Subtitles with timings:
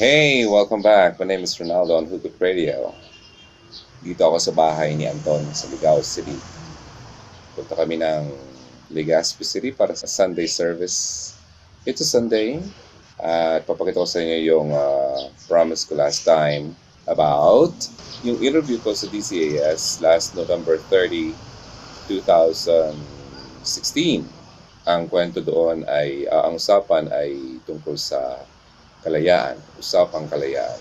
[0.00, 1.20] Hey, welcome back.
[1.20, 2.96] My name is Ronaldo on Hugot Radio.
[4.00, 6.40] Dito ako sa bahay ni Anton sa Ligao City.
[7.52, 8.32] Punta kami ng
[8.88, 11.36] Legazpi City para sa Sunday service.
[11.84, 12.64] It's a Sunday.
[13.20, 16.72] At papakita ko sa inyo yung uh, promise ko last time
[17.04, 17.76] about
[18.24, 21.36] yung interview ko sa DCAS last November 30,
[22.08, 24.24] 2016.
[24.88, 28.48] Ang kwento doon ay, uh, ang usapan ay tungkol sa
[29.00, 30.80] kalayaan, usapang kalayaan.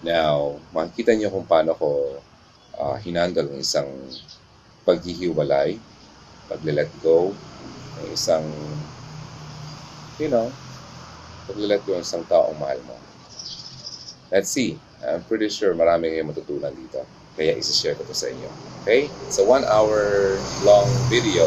[0.00, 2.20] Now, makikita niyo kung paano ko
[2.78, 3.90] uh, hinandle ang isang
[4.86, 5.76] paghihiwalay,
[6.48, 7.34] pag-let go,
[7.98, 8.46] ng isang,
[10.22, 10.48] you know,
[11.50, 12.96] pag-let go ng isang taong mahal mo.
[14.30, 14.78] Let's see.
[15.02, 17.02] I'm pretty sure marami kayong matutunan dito.
[17.38, 18.50] Kaya isa-share ko to sa inyo.
[18.82, 19.06] Okay?
[19.26, 20.34] It's a one hour
[20.66, 21.46] long video.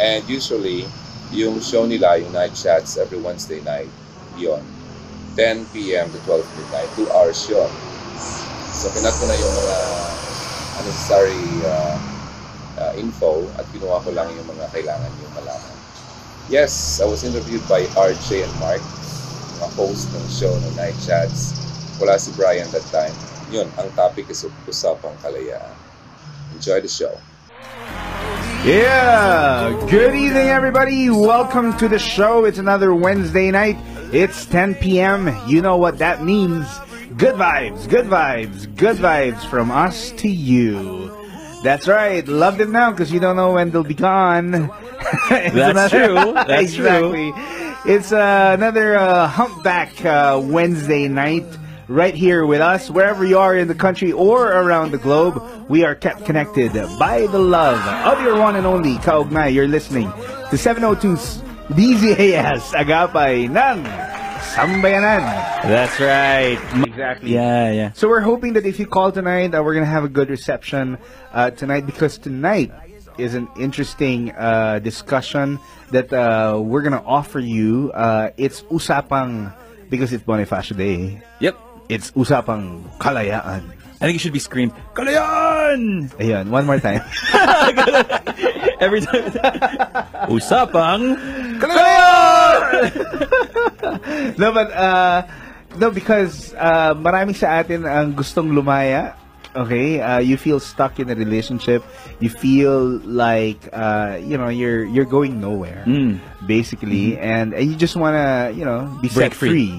[0.00, 0.88] And usually,
[1.32, 3.88] yung show nila, yung night chats every Wednesday night,
[4.38, 4.62] yon
[5.36, 6.12] 10 p.m.
[6.12, 6.88] to 12 midnight.
[6.92, 7.68] Two hours yun.
[8.72, 9.78] So, pinat ko na yung mga
[10.80, 11.96] unnecessary uh,
[12.80, 15.76] uh, info at kinuha ko lang yung mga kailangan yung malaman.
[16.52, 18.82] Yes, I was interviewed by RJ and Mark,
[19.60, 21.56] mga host ng show ng Night Chats.
[21.96, 23.14] Wala si Brian that time.
[23.52, 25.76] Yun, ang topic is usapang kalayaan.
[26.56, 27.12] Enjoy the show.
[28.64, 29.74] Yeah!
[29.90, 31.10] Good evening, everybody.
[31.10, 32.44] Welcome to the show.
[32.44, 33.76] It's another Wednesday night.
[34.12, 35.34] It's 10 p.m.
[35.48, 36.66] You know what that means.
[37.16, 41.10] Good vibes, good vibes, good vibes from us to you.
[41.62, 42.26] That's right.
[42.28, 44.50] Love them now because you don't know when they'll be gone.
[45.30, 46.14] That's true.
[46.34, 47.32] That's exactly.
[47.86, 51.46] It's uh, another uh, humpback uh, Wednesday night
[51.88, 55.42] right here with us, wherever you are in the country or around the globe.
[55.70, 59.54] We are kept connected by the love of your one and only Kaugnay.
[59.54, 63.78] You're listening to 702's DZAS Agapay ng
[64.52, 65.24] Sambayanan.
[65.64, 66.60] That's right.
[66.84, 67.32] Exactly.
[67.32, 67.92] Yeah, yeah.
[67.92, 70.98] So we're hoping that if you call tonight, uh, we're gonna have a good reception
[71.32, 72.70] uh, tonight because tonight
[73.16, 75.58] is an interesting uh, discussion
[75.90, 77.90] that uh, we're gonna offer you.
[77.94, 79.54] Uh, it's usapang
[79.88, 81.22] because it's Bonifacio Day.
[81.40, 81.56] Yep.
[81.88, 83.64] It's usapang kalayaan.
[84.02, 86.10] I think it should be screamed, Kalayan!
[86.18, 87.06] Ayan, one more time.
[88.82, 89.30] Every time.
[90.34, 91.14] Usapang
[94.38, 95.22] no, but uh,
[95.78, 99.14] no because uh, marami sa atin ang gustong lumaya.
[99.52, 101.84] Okay, uh, you feel stuck in a relationship.
[102.24, 106.24] You feel like uh, you know you're you're going nowhere, Mm.
[106.48, 109.48] basically, and and you just wanna you know be set Break free.
[109.52, 109.74] free,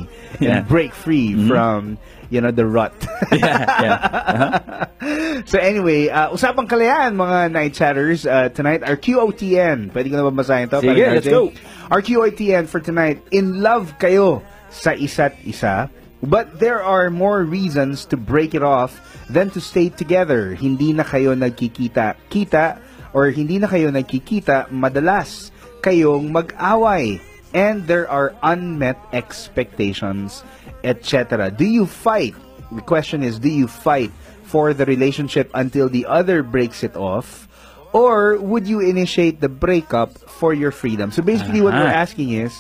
[0.46, 0.62] Yeah.
[0.62, 1.98] and break free from
[2.30, 2.94] you know the rut.
[3.34, 3.98] yeah, yeah.
[3.98, 4.86] Uh-huh.
[5.46, 8.86] so anyway, uh, usapang kalayaan mga night chatters uh, tonight.
[8.86, 9.90] Our QOTN.
[9.90, 10.80] Pwede ko na ba basahin to?
[10.80, 11.50] Sige, let's go.
[11.90, 13.26] Our QOTN for tonight.
[13.34, 15.90] In love kayo sa isa't isa,
[16.22, 20.54] but there are more reasons to break it off than to stay together.
[20.54, 22.66] Hindi na kayo nagkikita-kita
[23.14, 25.54] or hindi na kayo nagkikita madalas
[25.86, 27.22] kayong mag-away
[27.54, 30.42] and there are unmet expectations,
[30.84, 31.54] etc.
[31.54, 32.34] Do you fight?
[32.74, 34.10] The question is, do you fight
[34.54, 37.50] for the relationship until the other breaks it off?
[37.90, 41.10] Or would you initiate the breakup for your freedom?
[41.10, 42.06] So basically, what we're Uh-huh.
[42.06, 42.54] asking is,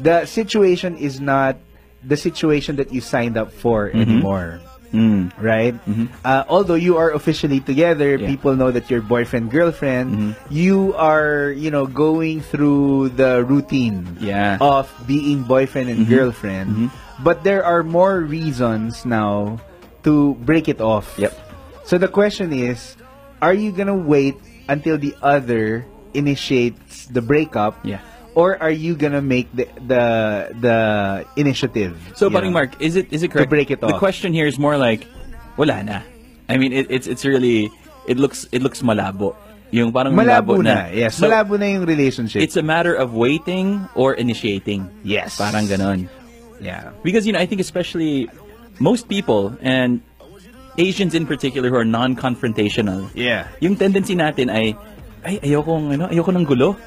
[0.00, 1.60] the situation is not
[2.00, 4.60] the situation that you signed up for anymore.
[4.88, 5.36] Mm.
[5.36, 5.76] Right?
[6.24, 8.24] Uh, although you are officially together, Yeah.
[8.24, 10.32] people know that you're boyfriend, girlfriend.
[10.48, 14.56] You are, you know, going through the routine Yeah.
[14.64, 16.88] of being boyfriend and girlfriend.
[17.20, 19.60] But there are more reasons now
[20.08, 21.12] to break it off.
[21.20, 21.36] Yep.
[21.84, 22.96] So the question is,
[23.44, 24.36] are you gonna wait
[24.68, 25.84] until the other
[26.16, 27.76] initiates the breakup?
[27.84, 28.00] Yeah.
[28.34, 30.02] Or are you gonna make the the
[30.62, 30.76] the
[31.36, 31.98] initiative?
[32.14, 32.50] So, know?
[32.50, 33.50] Mark, is it is it correct?
[33.50, 33.92] To break it off.
[33.92, 35.04] The question here is more like,
[35.56, 36.00] wala na.
[36.48, 37.68] I mean, it, it's it's really
[38.06, 39.34] it looks it looks malabo.
[39.74, 40.88] Yung parang Malabo na.
[40.88, 40.96] na.
[40.96, 42.40] Yes, So, malabo na yung relationship.
[42.40, 44.88] It's a matter of waiting or initiating.
[45.04, 45.36] yes.
[45.36, 46.08] Parang ganon.
[46.56, 46.96] Yeah.
[47.04, 48.30] Because you know, I think especially
[48.78, 50.00] most people and
[50.78, 53.10] Asians in particular who are non-confrontational.
[53.14, 53.50] Yeah.
[53.58, 54.78] Yung tendency natin ay
[55.26, 56.78] ay ayoko ano, ayoko ng gulo.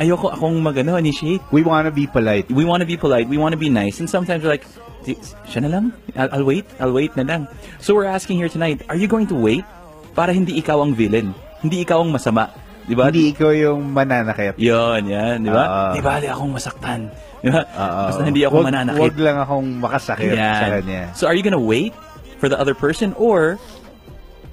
[0.00, 1.40] Ayoko akong magano initiate.
[1.52, 2.48] We wanna be polite.
[2.52, 4.68] We want to be polite, we want to be nice, and sometimes we're like
[5.04, 5.16] "Di-
[5.48, 5.84] siya na lang.
[6.16, 6.68] I'll, I'll wait.
[6.80, 7.48] I'll wait na lang.
[7.80, 9.64] So we're asking here tonight, are you going to wait
[10.12, 11.32] para hindi ikaw ang villain?
[11.64, 12.52] Hindi ikaw ang masama.
[12.86, 13.10] Di ba?
[13.10, 14.54] Hindi ikaw yung mananakit.
[14.56, 15.64] Yun, yan, di ba?
[15.66, 15.94] Oo.
[15.94, 17.10] Di bali akong masaktan.
[17.42, 17.66] Di ba?
[17.66, 18.02] Oo.
[18.08, 19.00] Basta hindi ako Wag- mananakit.
[19.02, 20.54] Wag lang akong makasakit Yan.
[20.54, 21.02] sa kanya.
[21.12, 21.90] So are you gonna wait
[22.38, 23.58] for the other person or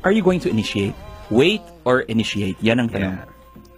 [0.02, 0.98] are you going to initiate?
[1.30, 2.58] Wait or initiate?
[2.60, 3.16] Yan ang tanong.
[3.22, 3.30] Yeah.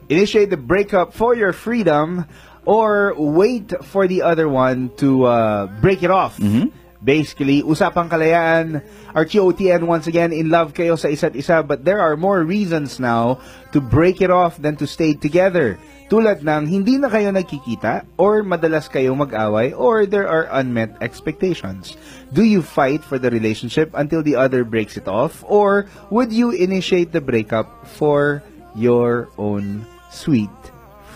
[0.07, 2.23] Initiate the breakup for your freedom
[2.63, 6.71] or wait for the other one to uh, break it off Mm-hmm.
[7.05, 8.81] Basically, usapang kalayaan,
[9.13, 12.97] our QOTN once again, in love kayo sa isa't isa, but there are more reasons
[12.97, 13.37] now
[13.69, 15.77] to break it off than to stay together.
[16.09, 21.93] Tulad ng hindi na kayo nagkikita, or madalas kayong mag-away, or there are unmet expectations.
[22.33, 26.49] Do you fight for the relationship until the other breaks it off, or would you
[26.49, 28.41] initiate the breakup for
[28.73, 30.49] your own sweet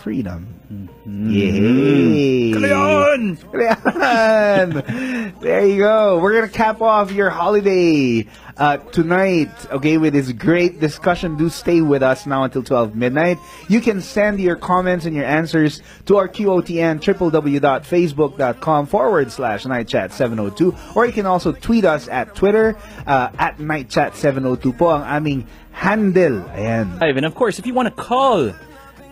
[0.00, 0.48] freedom?
[1.06, 2.52] Yay!
[2.52, 3.36] Kalayaan!
[3.36, 5.40] Kalayaan!
[5.40, 6.18] There you go.
[6.18, 8.26] We're gonna cap off your holiday
[8.56, 11.36] uh, tonight, okay, with this great discussion.
[11.36, 13.38] Do stay with us now until 12 midnight.
[13.68, 20.96] You can send your comments and your answers to our QOTN, www.facebook.com forward slash nightchat702.
[20.96, 22.76] Or you can also tweet us at Twitter,
[23.06, 26.42] uh, at nightchat702 po ang aming handle.
[26.52, 27.00] Ayan.
[27.00, 27.16] Live.
[27.16, 28.52] And of course, if you want to call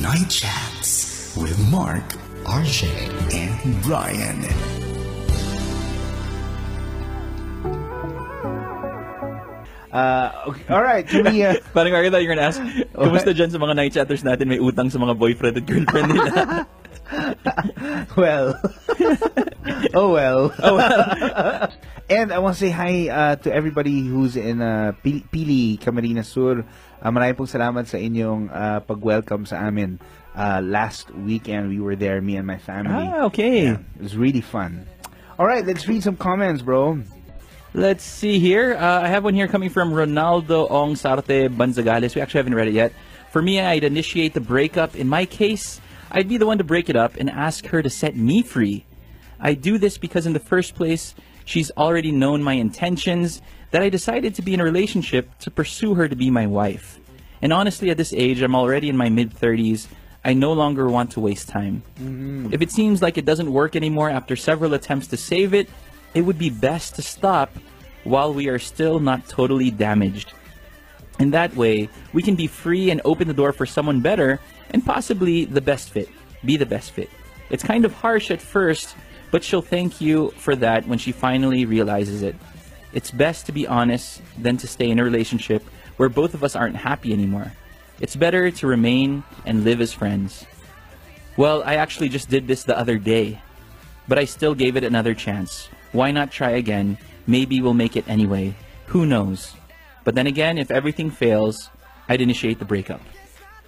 [0.00, 2.04] Night Chats with Mark,
[2.44, 2.88] RJ,
[3.34, 4.44] and Brian.
[9.92, 12.60] Uh, okay, all right, can we, uh, Parang I thought you were gonna ask,
[12.96, 16.66] kumusta dyan sa mga night chatters natin may utang sa mga boyfriend at girlfriend nila?
[18.16, 18.60] Well.
[19.94, 20.54] oh well.
[20.62, 21.72] oh well.
[22.10, 26.26] and I want to say hi uh, to everybody who's in uh, Pili, Pili Camarines
[26.26, 26.64] Sur.
[27.00, 30.00] Uh, maraming pong salamat sa inyong uh, pag-welcome sa amin.
[30.34, 33.06] Uh, last weekend, we were there, me and my family.
[33.08, 33.64] ah, okay.
[33.64, 34.86] Yeah, it was really fun.
[35.38, 37.00] All right, let's read some comments, bro.
[37.72, 38.74] Let's see here.
[38.74, 42.14] Uh, I have one here coming from Ronaldo Ong Sarte Banzagales.
[42.14, 42.92] We actually haven't read it yet.
[43.30, 44.94] For me, I'd initiate the breakup.
[44.94, 45.80] In my case,
[46.10, 48.86] I'd be the one to break it up and ask her to set me free.
[49.40, 53.88] I do this because, in the first place, she's already known my intentions, that I
[53.88, 56.98] decided to be in a relationship to pursue her to be my wife.
[57.42, 59.88] And honestly, at this age, I'm already in my mid 30s.
[60.24, 61.82] I no longer want to waste time.
[61.96, 62.54] Mm-hmm.
[62.54, 65.68] If it seems like it doesn't work anymore after several attempts to save it,
[66.14, 67.50] it would be best to stop
[68.04, 70.32] while we are still not totally damaged.
[71.18, 74.84] In that way, we can be free and open the door for someone better and
[74.84, 76.08] possibly the best fit.
[76.44, 77.10] Be the best fit.
[77.50, 78.96] It's kind of harsh at first,
[79.34, 82.36] but she'll thank you for that when she finally realizes it.
[82.92, 85.64] It's best to be honest than to stay in a relationship
[85.96, 87.50] where both of us aren't happy anymore.
[87.98, 90.46] It's better to remain and live as friends.
[91.36, 93.42] Well, I actually just did this the other day,
[94.06, 95.68] but I still gave it another chance.
[95.90, 96.96] Why not try again?
[97.26, 98.54] Maybe we'll make it anyway.
[98.94, 99.52] Who knows?
[100.04, 101.70] But then again, if everything fails,
[102.08, 103.00] I'd initiate the breakup.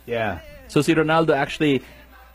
[0.07, 0.39] Yeah.
[0.69, 1.83] So si Ronaldo actually,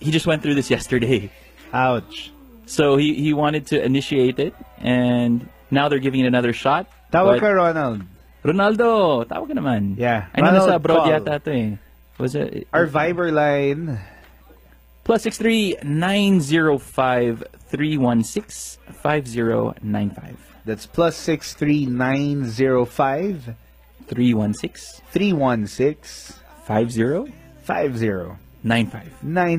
[0.01, 1.31] he just went through this yesterday.
[1.71, 2.33] Ouch.
[2.71, 6.87] So he, he wanted to initiate it, and now they're giving it another shot.
[7.11, 8.03] Tawag ka, Ronald.
[8.47, 9.99] Ronaldo, tawag ka naman.
[9.99, 10.31] Yeah.
[10.31, 11.75] I know nasa abroad yata to eh.
[12.15, 12.71] Was it?
[12.71, 13.99] Our Viber line.
[15.03, 20.39] Plus 63905 316 5095.
[20.63, 23.55] That's plus six three nine zero five
[24.07, 27.33] 316 three one six 5095.
[27.67, 28.87] five zero nine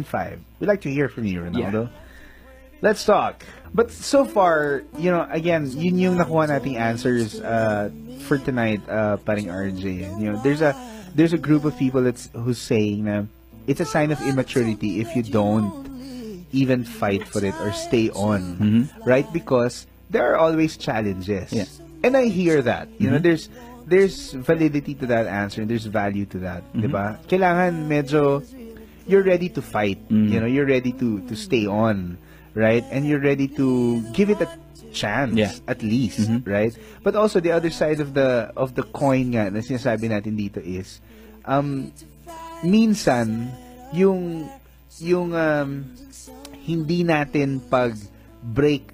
[0.04, 0.40] five.
[0.61, 1.90] We'd like to hear from you, Ronaldo.
[2.83, 3.47] Let's talk.
[3.73, 7.89] But so far, you know, again, yun yung nakuha nating answers uh,
[8.27, 10.19] for tonight, uh, paring RJ.
[10.21, 10.77] You know, there's a
[11.15, 13.25] there's a group of people that's who's saying na
[13.67, 15.89] it's a sign of immaturity if you don't
[16.53, 19.31] even fight for it or stay on, right?
[19.33, 21.53] Because there are always challenges.
[21.53, 21.65] Yeah.
[22.05, 22.89] And I hear that.
[22.99, 23.49] You know, there's
[23.87, 27.17] there's validity to that answer and there's value to that, 'di ba?
[27.31, 28.43] Kailangan medyo
[29.07, 29.99] you're ready to fight.
[30.12, 32.19] You know, you're ready to to stay on,
[32.55, 32.85] right?
[32.91, 34.49] And you're ready to give it a
[34.93, 35.53] chance Yeah.
[35.65, 36.77] at least, right?
[37.03, 40.61] But also the other side of the of the coin nga na sinasabi natin dito
[40.61, 41.01] is
[41.49, 41.89] um
[42.61, 43.49] minsan
[43.97, 44.49] yung
[45.01, 45.89] yung um,
[46.63, 47.97] hindi natin pag
[48.45, 48.85] break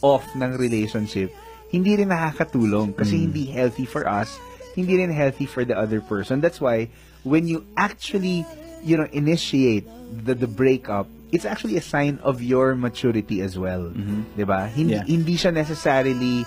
[0.00, 1.28] off ng relationship
[1.68, 4.40] hindi rin nakakatulong kasi hindi healthy for us
[4.72, 6.88] hindi rin healthy for the other person that's why
[7.26, 8.46] when you actually
[8.80, 9.84] you know initiate
[10.24, 13.90] the the breakup it's actually a sign of your maturity as well
[14.36, 15.06] 'di ba hindi Yeah.
[15.06, 16.42] hindi siya necessarily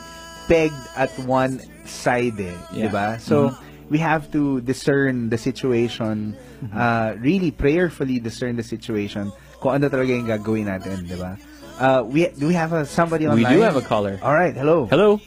[0.52, 2.92] pegged at one side eh, 'di Yeah.
[2.92, 3.52] ba so
[3.88, 6.36] we have to discern the situation
[6.76, 9.32] uh, really prayerfully discern the situation
[9.64, 11.36] kung ano talaga yung gagawin natin 'di ba
[11.80, 13.48] uh, we do we have a, somebody online?
[13.48, 14.20] We do have a caller.
[14.24, 15.20] all right hello Hello.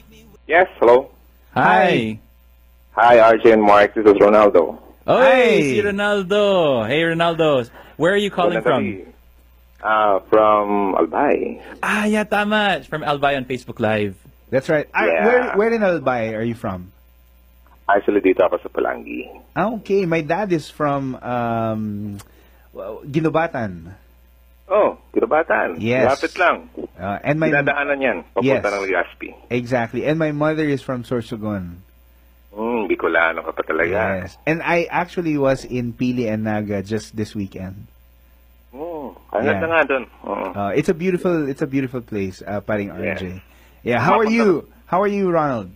[0.47, 1.11] Yes, hello.
[1.51, 2.23] Hi.
[2.95, 3.91] Hi, RJ and Mark.
[3.91, 4.79] This is Ronaldo.
[5.03, 5.59] Oh, Hi.
[5.59, 6.87] si Ronaldo.
[6.87, 7.67] Hey, Ronaldo.
[7.99, 9.11] Where are you calling from?
[9.87, 11.63] Uh, from Albay.
[11.79, 12.83] Ah, yeah, tama.
[12.83, 14.19] From Albay on Facebook Live.
[14.47, 15.23] that's right Ah, Yeah.
[15.23, 16.91] where where in Albay are you from
[17.87, 19.27] Actually, dito ako sa Palangi.
[19.55, 22.15] ah, okay my dad is from um
[23.07, 23.95] Ginubatan
[24.67, 25.79] Oh, Kirabatan.
[25.79, 26.11] Yes.
[26.19, 26.67] Lapit lang.
[26.99, 28.17] uh, and my Dinadaanan yan.
[28.43, 28.59] Yes.
[28.59, 29.29] Papunta ng Legazpi.
[29.47, 31.79] exactly and my mother is from Sorsogon
[32.51, 34.23] Hmm, Bicolano ka pa talaga.
[34.27, 37.87] yes and I actually was in Pili and Naga just this weekend
[39.13, 39.59] Hmm, kaya Yeah.
[39.61, 40.03] na nga doon.
[40.25, 40.45] Oo.
[40.51, 43.15] Uh, it's a beautiful it's a beautiful place, uh, paring Yeah.
[43.15, 43.23] RJ.
[43.83, 44.67] Yeah, how are you?
[44.87, 45.71] How are you, Ronald?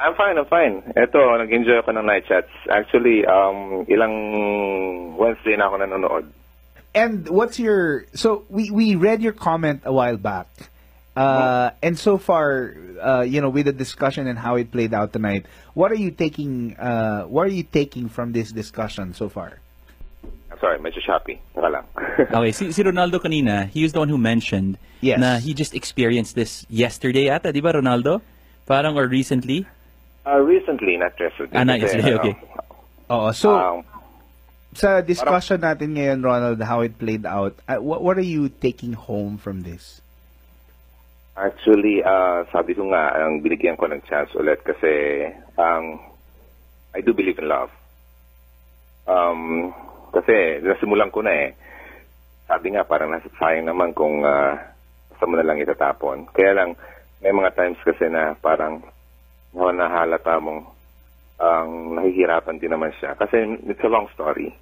[0.00, 0.82] I'm fine, I'm fine.
[0.98, 2.50] Ito, nag-enjoy ako ng night chats.
[2.68, 4.14] Actually, um, ilang
[5.16, 6.24] Wednesday na ako nanonood.
[6.94, 10.46] And what's your so we we read your comment a while back.
[11.14, 15.14] Uh, and so far, uh, you know, with the discussion and how it played out
[15.14, 16.74] tonight, what are you taking?
[16.74, 19.62] Uh, what are you taking from this discussion so far?
[20.60, 21.40] Sorry, medyo choppy.
[21.54, 21.84] Saka lang.
[22.34, 25.20] Okay, si, si Ronaldo kanina, he was the one who mentioned Yes.
[25.20, 28.22] na he just experienced this yesterday ata, di ba, Ronaldo?
[28.64, 29.66] Parang or recently?
[30.24, 31.52] Uh, recently, not yesterday.
[31.52, 32.34] Ah, not yesterday, okay.
[33.12, 33.84] Oh, so um,
[34.72, 38.96] sa discussion natin ngayon, Ronald, how it played out, uh, what what are you taking
[38.96, 40.00] home from this?
[41.36, 45.28] Actually, uh, sabi ko nga, ang binigyan ko ng chance ulit kasi
[45.60, 46.00] ang
[46.96, 47.68] I do believe in love.
[49.04, 49.74] Um,
[50.14, 51.48] kasi nasimulan ko na eh.
[52.46, 54.54] Sabi nga, parang nasa sayang naman kung uh,
[55.10, 56.30] basta mo na lang itatapon.
[56.30, 56.70] Kaya lang,
[57.18, 58.84] may mga times kasi na parang
[59.54, 60.70] nahalata mong
[61.40, 63.18] ang nahihirapan din naman siya.
[63.18, 64.54] Kasi it's a long story.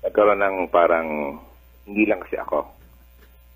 [0.00, 1.38] Nagkaroon ng parang,
[1.84, 2.64] hindi lang kasi ako.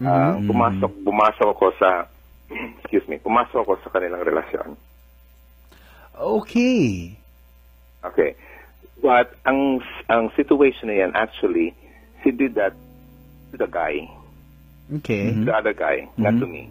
[0.01, 2.09] Ah, pumasok, pumasok ako sa,
[2.85, 4.77] excuse me, pumasok ako sa kanilang relasyon.
[6.17, 7.17] Okay.
[8.05, 8.37] Okay.
[9.01, 11.73] But ang ang situation na yan, actually,
[12.21, 12.77] she did that
[13.51, 14.05] to the guy,
[15.01, 15.33] Okay.
[15.33, 16.69] to the other guy, not to me.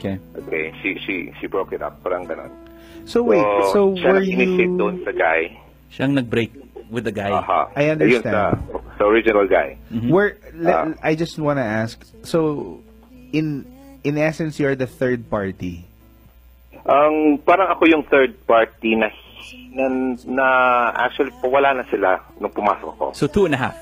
[0.00, 0.16] Okay.
[0.34, 2.48] Okay, she she she broke it up, parang ganon.
[3.04, 5.54] So wait, so siya were nag-initiate you doon sa guy.
[5.92, 6.50] Siyang nag-break
[6.90, 7.30] with the guy.
[7.30, 7.70] Aha.
[7.76, 8.34] I Ayun, understand.
[8.34, 8.42] sa,
[8.98, 9.76] sa original guy.
[10.10, 11.04] Where le- Ah.
[11.04, 12.00] I just want to ask.
[12.24, 12.80] So,
[13.30, 13.62] in
[14.02, 15.84] in essence, you're the third party.
[16.86, 19.10] Ang parang ako yung third party na
[19.72, 19.84] na,
[20.26, 20.46] na
[20.96, 23.06] actually wala na sila nung pumasok ako.
[23.12, 23.76] So two and a half.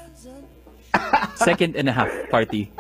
[1.35, 2.71] Second and a half party.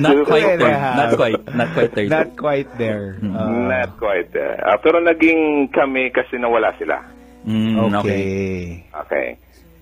[0.00, 0.96] Not quite half.
[0.96, 1.40] Not quite.
[1.52, 2.08] Not quite third.
[2.08, 3.20] Not quite there.
[3.20, 4.32] Uh, Not quite.
[4.32, 7.04] uh, ah, pero naging kami kasi nawala sila.
[7.44, 8.00] Mm, okay.
[8.00, 8.24] okay.
[9.04, 9.28] Okay.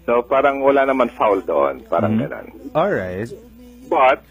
[0.08, 1.86] So parang wala naman foul doon.
[1.86, 2.50] Parang ganon.
[2.74, 3.30] All right.
[3.86, 4.22] But,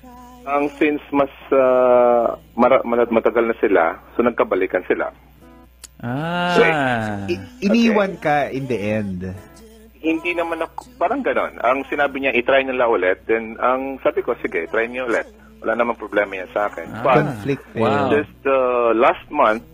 [0.48, 3.84] ang since mas uh, matagal na sila,
[4.15, 5.12] so nagkabalikan sila.
[6.00, 7.27] Ah.
[7.27, 9.20] I- iniwan ka in the end.
[10.00, 11.60] Hindi naman ako, parang ganon.
[11.60, 13.27] Ang sinabi niya, itry nila ulit.
[13.27, 15.27] Then, ang sabi ko, sige, try niyo ulit.
[15.60, 16.88] Wala namang problema yan sa akin.
[16.88, 17.03] Ah.
[17.03, 17.63] But, Conflict.
[17.75, 18.08] Wow.
[18.15, 19.68] just uh, last month,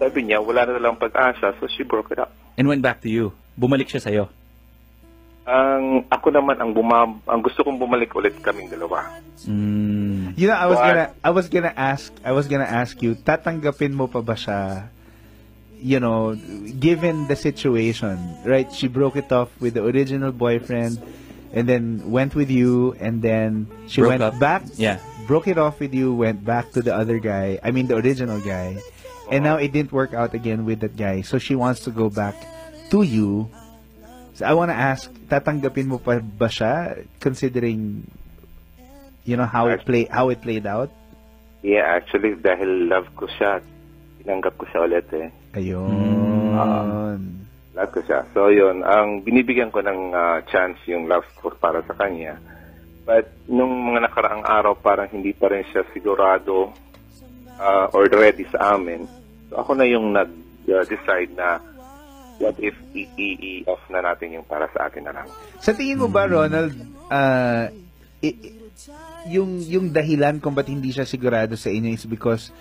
[0.00, 2.32] sabi niya, wala na lang pag-asa, so she broke it up.
[2.56, 3.36] And went back to you.
[3.60, 4.24] Bumalik siya sa'yo.
[5.48, 9.08] Ang ako naman ang bumab ang gusto kong bumalik ulit kaming dalawa.
[9.48, 10.36] Mm.
[10.36, 10.86] You know, I was What?
[10.92, 14.92] gonna, I was gonna ask, I was gonna ask you, tatanggapin mo pa ba siya?
[15.78, 16.34] You know,
[16.80, 18.66] given the situation, right?
[18.74, 20.98] She broke it off with the original boyfriend,
[21.54, 24.38] and then went with you, and then she Broke went up.
[24.42, 24.98] back, Yeah.
[25.30, 27.60] broke it off with you, went back to the other guy.
[27.62, 28.82] I mean, the original guy,
[29.30, 31.22] and now it didn't work out again with that guy.
[31.22, 32.34] So she wants to go back
[32.90, 33.46] to you.
[34.34, 38.02] So I want to ask, tatanggapin mo pa ba siya, considering,
[39.22, 40.90] you know how it play how it played out?
[41.62, 43.62] Yeah, actually, dahil love ko siya,
[44.28, 45.32] tinanggap ko siya ulit eh.
[45.56, 47.20] Ayun.
[47.72, 48.28] Love ko siya.
[48.36, 52.36] So, yun, ang binibigyan ko ng ah, chance yung love ko para sa kanya.
[53.08, 56.76] But, nung mga nakaraang araw, parang hindi pa rin siya sigurado
[57.56, 59.08] ah, or ready sa amin.
[59.48, 61.56] So, ako na yung nag-decide na
[62.38, 65.26] what if i-off na natin yung para sa akin na lang.
[65.58, 66.76] Sa tingin mo ba, Ronald,
[67.08, 67.72] ah,
[68.20, 68.54] i- i-
[69.32, 72.52] yung, yung dahilan kung ba't hindi siya sigurado sa inyo is because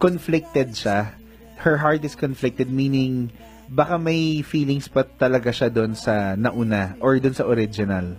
[0.00, 1.12] conflicted siya.
[1.60, 3.28] Her heart is conflicted, meaning
[3.68, 8.16] baka may feelings pa talaga siya doon sa nauna or doon sa original.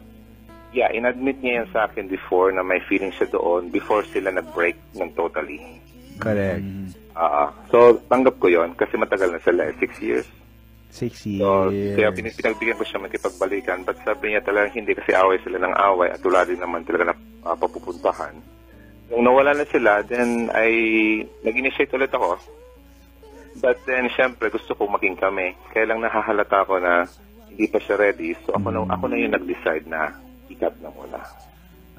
[0.72, 4.80] Yeah, inadmit niya yan sa akin before na may feeling siya doon before sila nag-break
[4.96, 5.60] ng totally.
[6.16, 6.64] Correct.
[7.12, 10.28] Ah, so, tanggap ko yon kasi matagal na sila, eh, six years.
[10.92, 12.00] Six So, years.
[12.00, 13.84] kaya pin- pinagbigyan ko siya makipagbalikan.
[13.84, 17.12] But sabi niya talaga hindi kasi away sila ng away at wala din naman talaga
[17.12, 18.36] na ah, papupuntahan.
[19.12, 20.72] Nung nawala na sila, then ay
[21.44, 22.40] nag-initiate ulit ako.
[23.60, 25.52] But then, syempre, gusto ko maging kami.
[25.76, 27.04] Kaya lang nahahalata ko na
[27.52, 28.32] hindi pa siya ready.
[28.48, 30.16] So, ako na, ako na yung nag-decide na
[30.48, 31.20] ikat na muna.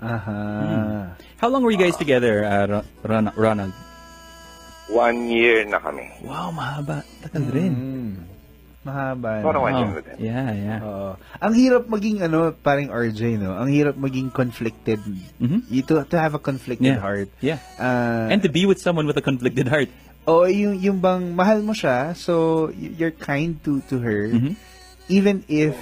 [0.00, 0.40] Aha.
[1.36, 3.76] How long were you guys together, uh, Ro- Ron- Ronald?
[4.88, 6.08] One year na kami.
[6.24, 7.04] Wow, mahaba.
[7.22, 7.74] Tagal rin.
[8.82, 9.38] Mahaba.
[9.38, 9.46] no?
[9.46, 10.16] Parang one year din.
[10.18, 10.78] Yeah, yeah.
[10.82, 11.14] Oo.
[11.38, 13.54] Ang hirap maging ano, parang RJ, no?
[13.54, 14.98] Ang hirap maging conflicted.
[15.38, 15.70] Mhm.
[15.70, 16.98] You to, to have a conflicted Yeah.
[16.98, 17.30] heart.
[17.38, 17.62] Yeah.
[17.78, 19.86] Ah, And to be with someone with a conflicted heart.
[20.22, 24.54] o yung yung bang mahal mo siya, so y- you're kind to to her Mhm.
[25.10, 25.74] even if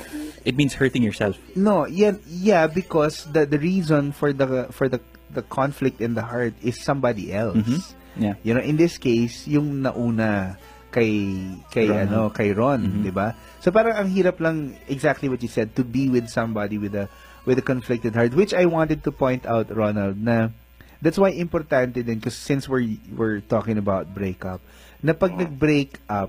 [0.49, 1.37] It means hurting yourself.
[1.53, 4.97] no, yeah, yeah, because the the reason for the for the
[5.29, 7.61] the conflict in the heart is somebody else.
[7.61, 7.81] Mhm.
[8.17, 8.35] Yeah.
[8.41, 10.57] You know, in this case, yung nauna
[10.91, 11.39] kay
[11.71, 12.03] kay Ron.
[12.05, 13.03] ano, kay Ron, Mhm.
[13.03, 13.33] 'di ba?
[13.59, 17.07] So parang ang hirap lang exactly what you said to be with somebody with a
[17.47, 20.51] with a conflicted heart, which I wanted to point out Ronald na
[20.99, 24.61] that's why importante din because since we're we're talking about breakup,
[25.01, 26.29] na pag nag-break up,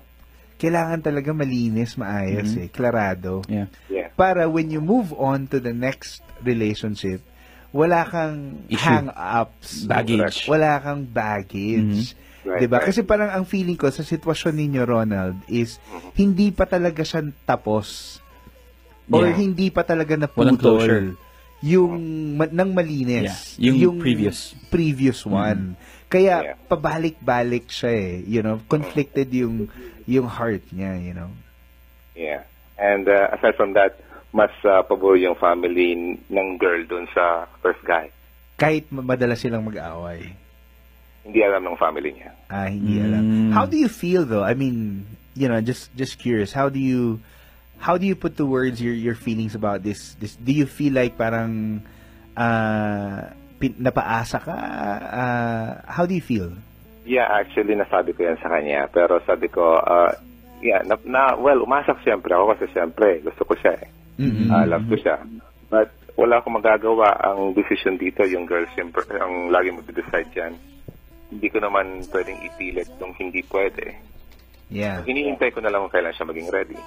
[0.56, 2.62] kailangan talaga malinis, maayos Mhm.
[2.62, 3.42] eh, klarado.
[3.50, 3.68] Yeah.
[3.90, 4.08] Yeah.
[4.14, 7.20] Para when you move on to the next relationship,
[7.68, 8.78] wala kang Issue.
[8.78, 9.84] hang-ups.
[9.84, 10.46] Baggage.
[10.46, 12.14] Wala kang baggage.
[12.42, 12.78] Right, 'Di ba?
[12.78, 12.86] right.
[12.90, 15.78] Kasi parang ang feeling ko sa sitwasyon ninyo Ronald is
[16.12, 18.18] hindi pa talaga siya tapos
[19.06, 19.36] or Yeah.
[19.36, 21.14] hindi pa talaga naputol
[21.62, 21.92] yung
[22.34, 23.54] ma- nang malinis.
[23.54, 24.58] Yeah, yung previous.
[24.68, 25.78] previous one.
[26.08, 26.56] Kaya Yeah.
[26.66, 29.70] pabalik-balik siya eh, you know, conflicted yung
[30.04, 31.30] yung heart niya, you know.
[32.12, 32.42] Yeah.
[32.74, 34.02] And uh, aside from that,
[34.34, 35.94] mas uh, pabor yung family
[36.26, 38.10] ng girl dun sa first guy.
[38.58, 40.34] Kahit ma- madalas silang mag-away.
[41.22, 42.30] Hindi alam ng family niya.
[42.50, 43.04] Ah, hindi Mm.
[43.06, 43.24] alam.
[43.54, 44.42] How do you feel though?
[44.42, 46.50] I mean, you know, just just curious.
[46.50, 47.22] How do you
[47.78, 50.18] how do you put to words your your feelings about this?
[50.18, 51.82] This do you feel like parang
[52.34, 54.56] uh, pin, napaasa ka?
[54.98, 56.50] Uh, how do you feel?
[57.02, 58.86] Yeah, actually, nasabi ko yan sa kanya.
[58.86, 60.14] Pero sabi ko, uh,
[60.62, 63.88] yeah, na, na, well, umasak siyempre ako kasi siyempre, gusto ko siya eh.
[64.22, 64.46] Mhm.
[64.50, 65.18] Ah, love ko siya.
[65.66, 67.18] But wala akong magagawa.
[67.26, 70.54] Ang decision dito, yung girl siyempre, ang lagi mag-decide yan.
[71.32, 73.96] Hindi ko naman pwedeng ipilit kung hindi pwede.
[74.68, 75.00] Yeah.
[75.02, 76.78] Hinihintay ko na lang kung kailan siya maging ready.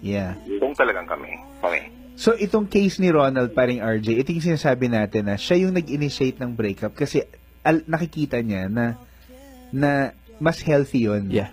[0.00, 0.36] Yeah.
[0.56, 1.32] Kung talagang kami.
[1.60, 1.80] Kami.
[2.14, 6.36] So itong case ni Ronald paring RJ, ito yung sinasabi natin na siya yung nag-initiate
[6.36, 7.24] ng breakup kasi
[7.62, 9.00] al- nakikita niya na
[9.70, 11.28] na mas healthy yun.
[11.28, 11.48] Yeah.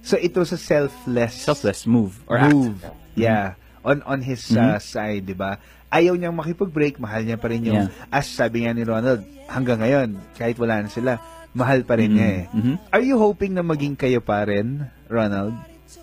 [0.00, 2.76] So ito sa selfless Selfless move or move.
[2.82, 2.92] act.
[3.14, 3.56] Yeah.
[3.82, 5.56] On on his uh, side, 'di ba?
[5.88, 8.12] Ayaw niyang makipag-break, mahal niya pa rin yung Yeah.
[8.12, 11.20] as sabi nga ni Ronald, hanggang ngayon, kahit wala na sila,
[11.52, 12.16] mahal pa rin Mhm.
[12.16, 12.44] niya eh.
[12.50, 12.74] Mhm.
[12.90, 15.52] Are you hoping na maging kayo pa rin, Ronald?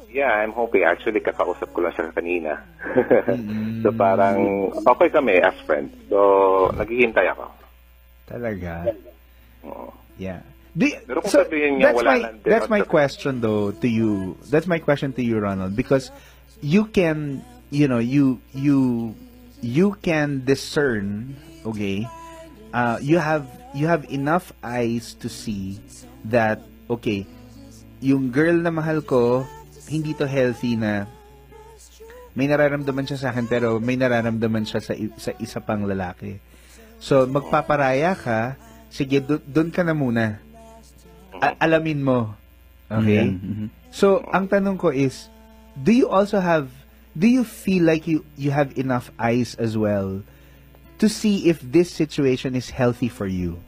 [0.10, 0.82] Yeah, I'm hoping.
[0.82, 2.58] Actually, kakausap ko lang siya kanina.
[3.30, 3.82] Mm.
[3.86, 4.42] so parang,
[4.74, 5.94] okay kami as friends.
[6.10, 6.18] So,
[6.74, 7.46] naghihintay ako.
[8.26, 8.90] Talaga.
[9.66, 9.94] Oo.
[10.18, 10.42] Yeah.
[10.74, 13.70] Do you- Pero kung sabihin niya, that's wala my, na, di That's my question though
[13.70, 14.38] to you.
[14.50, 16.10] That's my question to you, Ronald, because
[16.62, 19.14] you can, you know, you you
[19.62, 22.06] you can discern, okay?
[22.70, 25.78] Uh, you have you have enough eyes to see
[26.26, 27.26] that okay,
[28.00, 29.46] yung girl na mahal ko,
[29.88, 31.06] hindi to healthy na
[32.34, 36.40] may nararamdaman siya sa akin pero may nararamdaman siya sa, sa isa pang lalaki.
[37.00, 38.56] So, magpaparaya ka,
[38.88, 40.40] sige, do- doon ka na muna.
[41.36, 42.36] A- alamin mo.
[42.88, 43.34] Okay?
[43.34, 43.68] Mhm.
[43.90, 45.28] So, ang tanong ko is,
[45.76, 46.70] do you also have,
[47.12, 50.22] do you feel like you, you have enough eyes as well
[51.00, 53.60] to see if this situation is healthy for you?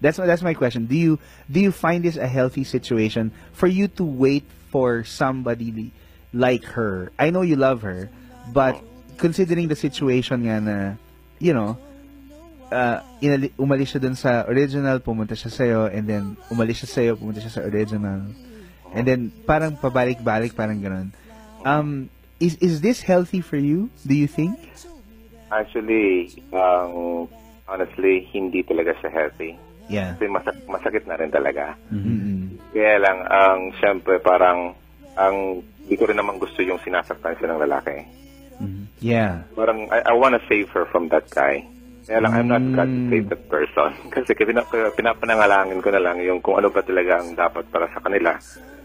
[0.00, 0.86] That's that's my question.
[0.86, 1.18] Do you
[1.50, 5.92] do you find this a healthy situation for you to wait for somebody
[6.32, 7.12] like her?
[7.18, 8.10] I know you love her,
[8.52, 8.76] but
[9.16, 10.76] considering the situation nga na,
[11.40, 11.80] you know,
[12.70, 17.12] uh, inali, umalis siya dun sa original, pumunta siya sa'yo, and then umalis siya sa'yo,
[17.16, 18.22] pumunta siya sa original.
[18.94, 21.12] And then, parang pabalik-balik, parang ganun.
[21.66, 22.08] Um,
[22.40, 24.56] is, is this healthy for you, do you think?
[25.50, 27.26] Actually, um,
[27.70, 29.54] honestly, hindi talaga siya healthy.
[29.86, 30.18] Yeah.
[30.18, 31.78] Kasi masak- masakit na rin talaga.
[31.94, 32.58] Mm-mm.
[32.74, 34.74] Kaya lang, ang syempre parang,
[35.14, 37.96] ang di ko rin naman gusto yung sinasaktan siya ng lalaki.
[38.98, 39.44] Yeah.
[39.54, 41.62] Parang, I, I wanna save her from that guy.
[42.06, 43.90] Kaya lang, I'm not God to save that person.
[44.14, 47.98] Kasi pinap- pinapanangalangin ko na lang yung kung ano ba talaga ang dapat para sa
[47.98, 48.38] kanila.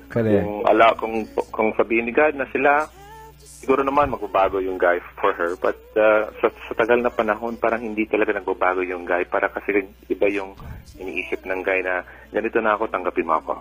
[0.10, 0.41] Correct.
[0.41, 1.15] Kung, ala, kung,
[1.54, 2.89] kung sabihin ni God na sila,
[3.62, 5.54] siguro naman magbabago yung guy for her.
[5.62, 9.21] But uh, sa, sa tagal na panahon, parang hindi talaga nagbabago yung guy.
[9.30, 10.58] Para kasi iba yung
[10.97, 12.02] iniisip ng guy na,
[12.34, 13.54] ganito na ako, tanggapin mo ako.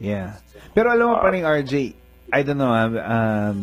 [0.00, 0.40] Yeah.
[0.72, 1.92] Pero alam mo, paring RJ,
[2.32, 3.58] I don't know, um, um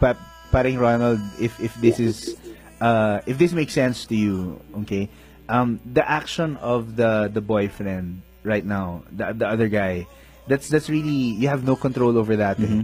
[0.00, 0.16] pa,
[0.50, 2.34] paring Ronald, if if this is,
[2.80, 5.12] uh, if this makes sense to you, okay,
[5.46, 10.08] um, the action of the the boyfriend right now, the the other guy,
[10.48, 12.82] that's that's really you have no control over that, eh,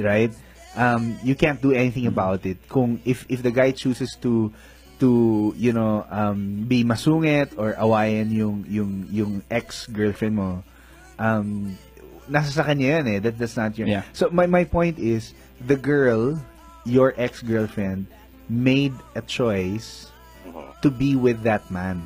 [0.00, 0.34] right?
[0.76, 2.56] Um, you can't do anything about it.
[2.68, 4.52] Kung if if the guy chooses to
[5.00, 10.64] to you know um, be masungit or awayan yung yung yung ex girlfriend mo,
[11.18, 11.76] um,
[12.28, 13.18] nasa sa kanya yan eh.
[13.18, 13.88] That, that's not your...
[13.88, 14.02] Yeah.
[14.12, 16.40] So, my, my point is, the girl,
[16.84, 18.06] your ex-girlfriend,
[18.48, 20.10] made a choice
[20.82, 22.02] to be with that man.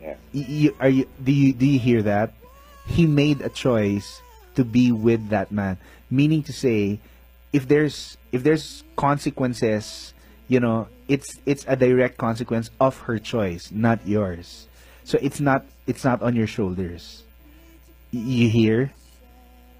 [0.00, 0.16] Yeah.
[0.32, 2.32] Y- are you, do you do you hear that?
[2.86, 4.20] He made a choice
[4.56, 5.78] to be with that man.
[6.10, 6.98] Meaning to say,
[7.52, 10.14] if there's if there's consequences,
[10.48, 14.66] you know, it's it's a direct consequence of her choice, not yours.
[15.04, 17.22] So it's not it's not on your shoulders.
[18.10, 18.92] You hear?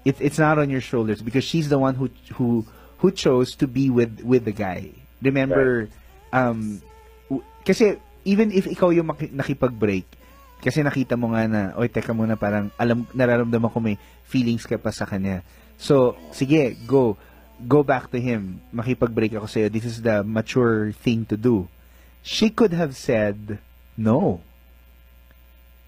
[0.05, 2.65] It's it's not on your shoulders because she's the one who who
[2.99, 4.91] who chose to be with with the guy.
[5.21, 5.87] Remember,
[6.31, 6.81] um,
[7.29, 10.07] w- kasi even if ikaw yung nakipag-break,
[10.63, 14.79] kasi nakita mo nga na, oy, teka muna, parang alam, nararamdaman ko may feelings ka
[14.79, 15.43] pa sa kanya.
[15.75, 17.19] So, sige, go.
[17.67, 18.59] Go back to him.
[18.75, 19.69] Makipag-break ako sa'yo.
[19.71, 21.67] This is the mature thing to do.
[22.23, 23.59] She could have said,
[23.95, 24.41] no.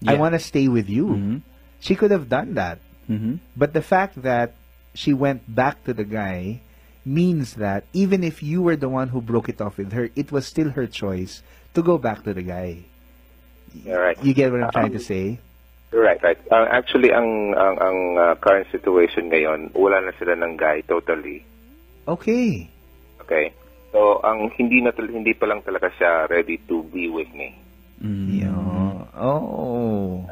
[0.04, 0.20] I Yeah.
[0.20, 1.06] want to stay with you.
[1.08, 1.36] Mhm.
[1.80, 2.78] She could have done that.
[3.08, 3.40] Mhm.
[3.56, 4.52] But the fact that
[4.92, 6.60] she went back to the guy
[7.06, 10.32] means that even if you were the one who broke it off with her, it
[10.32, 11.40] was still her choice
[11.72, 12.82] to go back to the guy.
[13.84, 14.18] Yeah, right.
[14.24, 15.38] You get what I'm trying to say?
[15.92, 16.38] Right, right.
[16.50, 21.46] Uh, actually, ang ang, ang uh, current situation ngayon, wala na sila ng guy totally.
[22.08, 22.70] Okay.
[23.20, 23.52] Okay?
[23.92, 27.54] So, ang hindi na tal- hindi pa lang talaga siya ready to be with me.
[28.02, 28.52] Yeah.
[29.16, 30.28] Oh.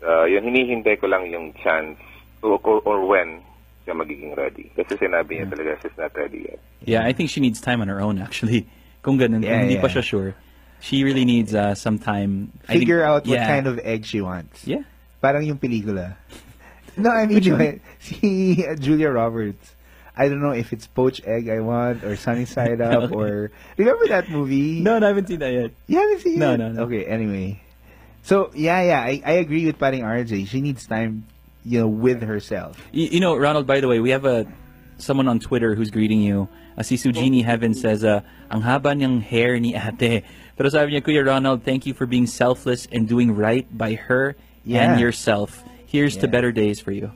[0.00, 1.96] Uh, yun, hinihintay ko lang yung chance
[2.42, 3.40] or, or, or when
[3.84, 4.68] siya magiging ready.
[4.76, 6.60] Kasi sinabi niya talaga she's not ready yet.
[6.84, 8.68] Yeah, I think she needs time on her own actually.
[9.02, 9.96] Kung ganun, Yeah, kung hindi pa yeah.
[9.96, 10.30] siya sure.
[10.80, 12.52] She really needs uh, some time.
[12.68, 13.48] I think- Figure out what yeah.
[13.48, 14.64] kind of egg she wants.
[14.68, 14.84] Yeah.
[15.22, 16.16] Parang yung pelikula.
[17.00, 17.40] No, I mean,
[18.00, 19.72] si uh, Julia Roberts.
[20.20, 23.14] I don't know if it's poached egg I want or sunny side up Okay.
[23.16, 24.84] or remember that movie?
[24.84, 25.70] No, no, I haven't seen that yet.
[25.88, 26.58] You haven't seen No, it?
[26.60, 26.82] no, no.
[26.84, 27.56] Okay, anyway.
[28.22, 30.44] So, yeah, yeah, I, I agree with paring RJ.
[30.52, 31.24] She needs time,
[31.64, 32.76] you know, with herself.
[32.92, 34.44] You, you know, Ronald, by the way, we have a
[35.00, 36.44] someone on Twitter who's greeting you.
[36.76, 38.20] Uh, si Sujini Heaven says, uh,
[38.52, 40.20] ang haba niyang hair ni ate.
[40.60, 44.36] Pero sabi niya, Kuya Ronald, thank you for being selfless and doing right by her
[44.68, 44.92] Yeah.
[44.92, 45.64] and yourself.
[45.88, 47.10] Here's to better days for you.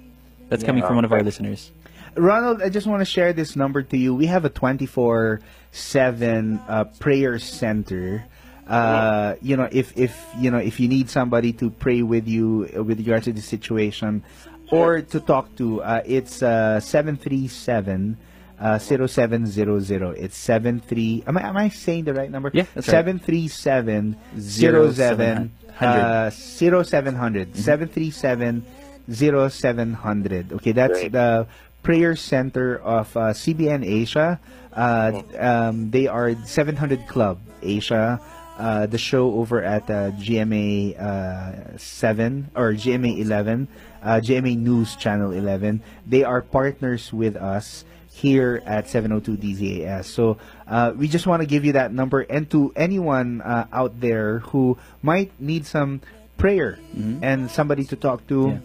[0.48, 1.68] That's coming from one of our listeners.
[2.16, 4.14] Ronald, I just want to share this number to you.
[4.14, 5.40] We have a 24
[5.72, 8.24] 7 uh, prayer center.
[8.66, 12.70] Uh, you know, if, if, you know, if you need somebody to pray with you
[12.76, 14.24] uh, with regards to the situation
[14.70, 18.16] or to talk to, uh, it's uh, 737
[18.60, 20.16] uh, 0700.
[20.18, 21.24] It's 73.
[21.26, 22.50] Am I, am I saying the right number?
[22.54, 23.04] Yeah, that's right.
[23.04, 27.56] 737 07 uh, 0700.
[27.56, 28.64] 737
[29.08, 30.52] 0700.
[30.52, 31.46] Okay, that's the
[31.84, 34.40] prayer center of uh, CBN Asia.
[34.72, 38.18] Uh, um, they are 700 Club Asia.
[38.58, 43.66] Uh, the show over at uh, GMA uh, 7 or GMA 11,
[44.02, 45.82] uh, GMA News Channel 11.
[46.06, 50.04] They are partners with us here at 702 DZAS.
[50.06, 54.00] So uh, we just want to give you that number and to anyone uh, out
[54.00, 56.00] there who might need some
[56.38, 56.78] prayer
[57.22, 58.58] and somebody to talk to Yeah.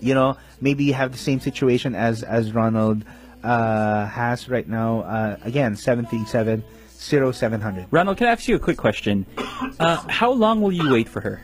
[0.00, 3.04] you know, maybe you have the same situation as as Ronald
[3.44, 5.02] uh, has right now.
[5.02, 6.64] Uh, again, 737
[6.98, 7.86] 0700.
[7.90, 9.26] Ronald, can I ask you a quick question?
[9.78, 11.40] Uh, how long will you wait for her?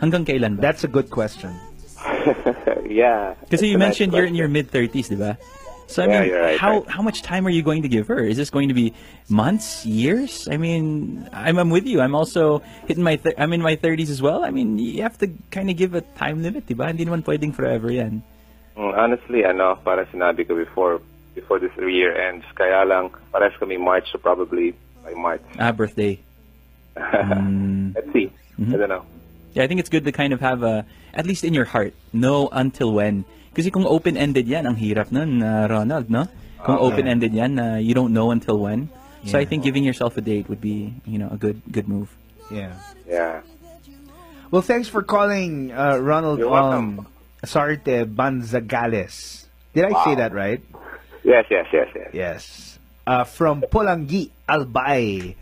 [0.00, 0.62] Hanggang kailan ba?
[0.62, 1.52] That's a good question.
[2.88, 3.34] yeah.
[3.40, 5.38] Because you a nice mentioned you're in your mid-30s, di ba?
[5.86, 6.88] So I Yeah, mean, right, how right.
[6.88, 8.24] how much time are you going to give her?
[8.24, 8.96] Is this going to be
[9.28, 10.48] months, years?
[10.48, 12.00] I mean, I'm I'm with you.
[12.00, 14.42] I'm also hitting my thir- I'm in my 30s as well.
[14.42, 16.88] I mean, you have to kind of give a time limit, diba?
[16.88, 18.24] Hindi naman pwedeng forever yan.
[18.76, 21.00] Mm, honestly, ano, para sinabi ko before
[21.34, 25.42] before this year ends, kaya lang, parehas kami March, so probably by March.
[25.58, 26.18] Ah, birthday.
[26.94, 27.90] Mm.
[27.94, 28.30] Let's see.
[28.54, 28.74] Mm-hmm.
[28.74, 29.04] I don't know.
[29.54, 31.94] Yeah, I think it's good to kind of have a, at least in your heart,
[32.12, 33.24] know until when.
[33.54, 36.26] Kasi kung open-ended yan, ang hirap nun, uh, Ronald, no?
[36.62, 36.86] Kung Okay.
[36.86, 38.90] open-ended yan, uh, you don't know until when.
[39.26, 42.12] So I think giving yourself a date would be, you know, a good good move.
[42.52, 42.76] Yeah.
[43.08, 43.40] Yeah.
[44.50, 46.98] Well, thanks for calling uh, Ronald You're welcome.
[47.00, 47.06] Ong
[47.46, 49.46] Sarte Banzagales.
[49.74, 50.62] Did I say that right?
[51.24, 52.10] Yes, yes, yes, yes.
[52.12, 52.78] Yes.
[53.06, 55.34] Uh, from Polangi, Albay.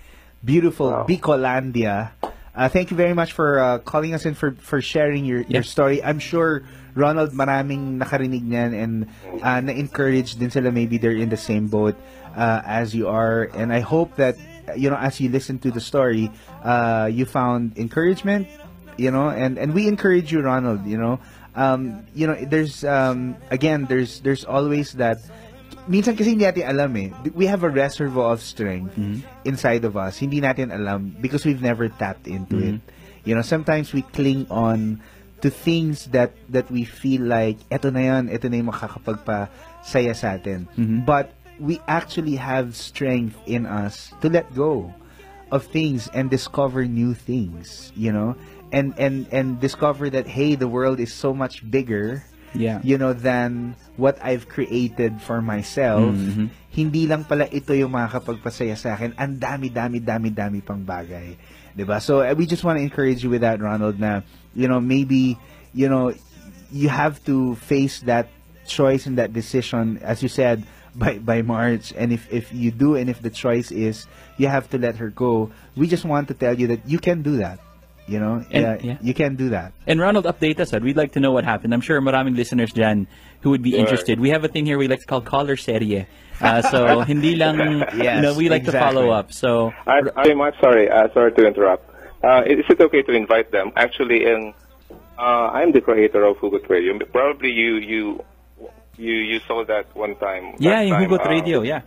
[0.45, 1.07] Beautiful Wow.
[1.07, 2.11] Bicolandia.
[2.55, 5.63] Uh, thank you very much for uh, calling us in for, for sharing your, your
[5.63, 6.03] story.
[6.03, 8.93] I'm sure, Ronald, maraming nakarinig niyan and
[9.43, 10.71] uh, na-encourage din sila.
[10.71, 11.95] Maybe they're in the same boat
[12.37, 13.49] uh, as you are.
[13.55, 14.37] And I hope that,
[14.77, 16.31] you know, as you listen to the story,
[16.63, 18.49] uh, you found encouragement,
[18.99, 21.21] you know, and, and we encourage you, Ronald, you know.
[21.55, 25.19] Um, you know, there's, um, again, there's, there's always that
[25.89, 27.11] minsan kasi hindi natin alam eh.
[27.35, 28.95] We have a reservoir of strength
[29.45, 30.17] inside of us.
[30.19, 32.81] Hindi natin alam because we've never tapped into it.
[33.25, 35.03] You know, sometimes we cling on
[35.43, 40.39] to things that that we feel like eto na yan, eto na yung makakapagpasaya sa
[40.39, 40.71] atin.
[41.03, 44.95] But we actually have strength in us to let go
[45.51, 48.35] of things and discover new things, you know?
[48.73, 52.85] And and and discover that hey, the world is so much bigger Yeah.
[52.85, 56.13] you know, than what I've created for myself.
[56.69, 59.17] Hindi lang pala ito yung makakapagpasaya sa akin.
[59.17, 61.37] Ang dami, dami, dami, dami pang bagay.
[61.73, 61.97] 'Di ba?
[62.01, 64.21] So, uh, we just want to encourage you with that, Ronald, na,
[64.53, 65.41] you know, maybe,
[65.73, 66.13] you know,
[66.69, 68.29] you have to face that
[68.69, 71.97] choice and that decision, as you said, by by March.
[71.97, 74.05] And if, if you do, and if the choice is
[74.37, 77.25] you have to let her go, we just want to tell you that you can
[77.25, 77.61] do that.
[78.07, 78.97] You know, And- Yeah, yeah.
[79.01, 79.73] you can't do that.
[79.87, 80.73] And Ronald, update us.
[80.75, 81.73] We'd like to know what happened.
[81.73, 83.07] I'm sure maraming listeners dyan
[83.43, 83.81] who would be Sure.
[83.81, 84.19] interested.
[84.19, 86.07] We have a thing here we like to call caller serie.
[86.43, 89.31] Uh, so hindi lang, Yes, you know, we like to follow up.
[89.33, 90.91] So I, I'm I'm sorry.
[90.91, 91.87] Uh, sorry to interrupt.
[92.23, 93.71] Uh, is it okay to invite them?
[93.79, 94.53] Actually, in
[95.19, 96.99] uh, I'm the creator of Hugot Radio.
[97.07, 98.03] Probably you you
[98.99, 100.55] you you saw that one time.
[100.59, 101.81] yeah, last yung time, Hugot uh, Radio, yeah.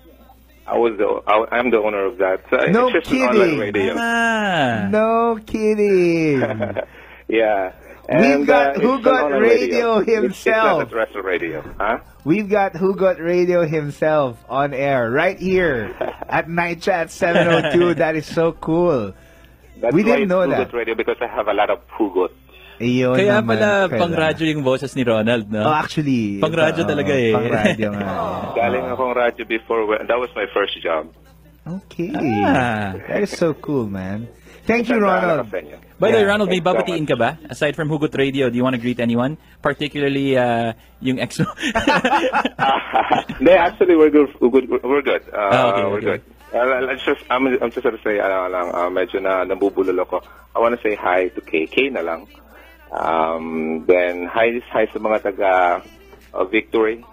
[0.67, 2.41] I was the I, I'm the owner of that.
[2.49, 3.60] So No it's just an online kidding.
[3.60, 3.95] radio.
[3.97, 4.88] Ah.
[4.89, 6.41] No kidding.
[7.28, 7.73] yeah.
[8.08, 10.91] We've got uh, Who Got online Radio It's- It's, himself.
[10.91, 11.97] not radio, huh?
[12.23, 15.95] We've got Who Got Radio himself on air right here
[16.30, 17.95] at Night Chat 702.
[17.95, 19.13] that is so cool.
[19.82, 20.71] That's We didn't know that.
[20.71, 22.30] Radio because I have a lot of Hugot.
[22.77, 24.01] Iyon Kaya naman pala pala.
[24.01, 25.63] pang radyo yung boses ni Ronald, no?
[25.63, 26.43] Oh, actually.
[26.43, 27.31] Pang radyo oo, talaga eh.
[27.31, 28.07] Pang radyo nga.
[28.59, 29.88] Galing akong radyo before.
[29.88, 31.07] when- That was my first job.
[31.65, 32.11] Okay.
[32.13, 32.93] Ah.
[33.09, 34.27] That is so cool, man.
[34.65, 35.49] Thank you, Ronald.
[35.97, 36.25] By the way.
[36.25, 37.38] Ronald, may babatiin ka ba?
[37.47, 39.38] Aside from Hugot Radio, do you want to greet anyone?
[39.61, 41.45] Particularly uh, yung ex mo?
[43.39, 44.29] Hindi, actually, we're good.
[44.41, 44.67] We're good.
[44.83, 45.23] We're good.
[45.31, 46.05] Uh, Ah, okay, we're okay.
[46.17, 46.21] good.
[46.53, 50.21] Uh, I'm just, I'm, I'm just gonna say, ano lang, uh, medyo na nabubulol ako.
[50.55, 52.27] I wanna say hi to KK na lang.
[52.91, 55.52] Um, then, hi, hi sa mga taga
[56.34, 57.04] uh, Victory,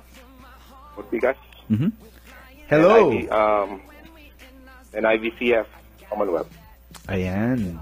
[0.96, 1.38] Ortigas.
[1.70, 1.92] Mhm.
[2.68, 3.10] Hello.
[3.10, 3.68] And, IB, um,
[4.94, 5.66] and IVCF,
[6.08, 6.50] Commonwealth.
[7.08, 7.80] Ayan.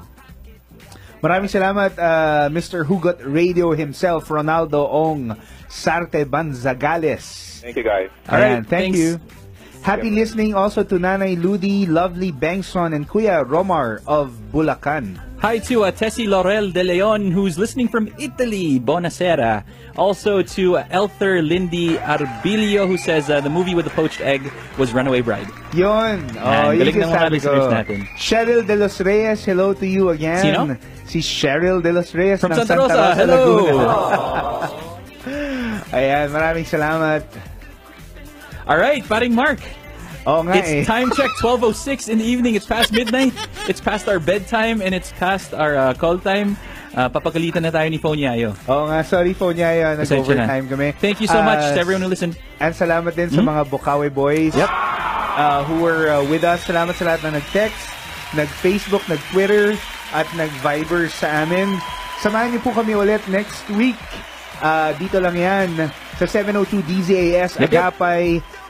[1.20, 2.88] Maraming salamat, uh, Mr.
[2.88, 5.36] Hugot Radio himself, Ronaldo Ong
[5.68, 7.60] Sarte Banzagales.
[7.60, 8.08] Thank you, guys.
[8.32, 8.98] All right, Ayan, thank thanks.
[8.98, 9.20] you.
[9.82, 15.16] Happy listening also to Nanay Ludi, Lovely Bengson, and Kuya Romar of Bulacan.
[15.40, 18.78] Hi to uh, Tessie Laurel de Leon, who's listening from Italy.
[18.78, 19.64] Buonasera.
[19.96, 24.52] Also to uh, Elther Lindy Arbilio, who says uh, the movie with the poached egg
[24.76, 25.48] was Runaway Bride.
[25.72, 26.28] Yon.
[26.36, 27.72] Oh, yun yung sabi ko.
[27.72, 28.04] natin.
[28.20, 30.44] Cheryl De Los Reyes, hello to you again.
[30.44, 30.76] Sino?
[31.08, 33.64] Si Cheryl De Los Reyes From ng Santa Rosa, hello.
[35.96, 37.49] Ayan, maraming salamat.
[38.70, 39.58] All right, paring Mark.
[40.30, 40.62] Oo nga eh.
[40.62, 42.54] It's time check 12:06 in the evening.
[42.54, 43.34] It's past midnight.
[43.66, 46.54] It's past our bedtime and it's past our uh, call time.
[46.94, 48.54] Uh, papagalitan na tayo ni Phone Yayo.
[48.70, 49.34] Oo nga, sorry.
[49.34, 50.06] Pasensya
[50.38, 50.46] na.
[50.46, 50.88] Nag-overtime kami.
[51.02, 52.38] Thank you so much Ah, to everyone who listened.
[52.62, 54.54] And salamat din sa mga Bukawi boys.
[54.54, 54.70] Yep.
[55.34, 56.62] uh, who were uh, with us.
[56.62, 57.90] Salamat sa lahat na nag-text,
[58.38, 59.74] nag-Facebook, nag-Twitter,
[60.14, 61.74] at nag-Viber sa amin.
[62.20, 63.98] Samahan niyo po kami ulit next week.
[64.60, 65.88] Uh, dito lang yan
[66.20, 67.96] sa 702 DZAS Yep, yep.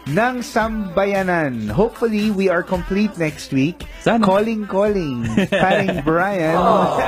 [0.09, 1.69] Ng Sambayanan.
[1.69, 3.85] Hopefully, we are complete next week.
[4.01, 4.25] Sana.
[4.25, 5.29] Calling, calling.
[5.53, 6.57] Paring Brian.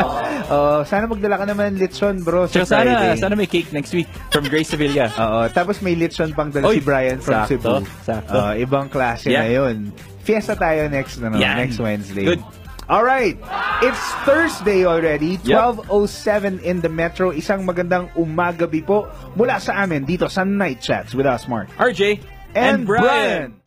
[0.52, 4.06] oh, sana magdala ka naman litson, bro, sa Tsaka sana, sana may cake next week
[4.28, 5.08] from Grace Sevilla.
[5.08, 7.74] Oo, tapos may litson pang dala Oy, si Brian from sakto, Cebu.
[8.04, 8.36] sakto.
[8.36, 9.40] Oo, ibang klase Yeah.
[9.40, 9.76] na yun.
[10.22, 11.56] Fiesta tayo next, ano, Yan.
[11.58, 12.28] next Wednesday.
[12.36, 12.44] Good.
[12.92, 13.38] All right.
[13.80, 15.88] It's Thursday already, Yep.
[15.88, 17.32] 12.07 in the Metro.
[17.32, 21.72] Isang magandang umagabi po mula sa amin dito sa Night Chats with us, Mark.
[21.80, 22.20] RJ
[22.54, 23.61] And, Brian.